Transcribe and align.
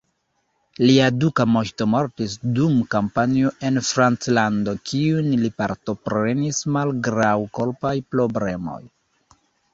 Lia 0.83 1.09
duka 1.23 1.45
moŝto 1.55 1.85
mortis 1.95 2.37
dum 2.59 2.79
kampanjo 2.95 3.51
en 3.69 3.77
Franclando 3.91 4.75
kiun 4.93 5.31
li 5.43 5.53
partoprenis 5.63 6.65
malgraŭ 6.79 7.37
korpaj 7.61 7.95
problemoj. 8.17 8.83